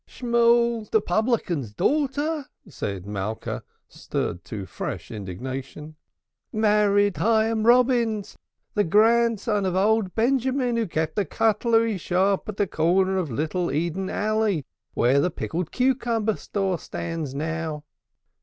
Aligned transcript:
"Shmool 0.07 0.89
the 0.89 0.99
publican's 0.99 1.71
daughter," 1.73 2.47
said 2.67 3.05
Malka, 3.05 3.61
stirred 3.87 4.43
to 4.45 4.65
fresh 4.65 5.11
indignation, 5.11 5.95
"married 6.51 7.17
Hyam 7.17 7.67
Robins, 7.67 8.35
the 8.73 8.83
grandson 8.83 9.63
of 9.63 9.75
old 9.75 10.15
Benjamin, 10.15 10.75
who 10.75 10.87
kept 10.87 11.15
the 11.15 11.23
cutlery 11.25 11.99
shop 11.99 12.49
at 12.49 12.57
the 12.57 12.65
corner 12.65 13.17
of 13.19 13.29
Little 13.29 13.71
Eden 13.71 14.09
Alley, 14.09 14.61
there 14.61 14.63
where 14.95 15.19
the 15.19 15.29
pickled 15.29 15.71
cucumber 15.71 16.35
store 16.35 16.79
stands 16.79 17.35
now." 17.35 17.83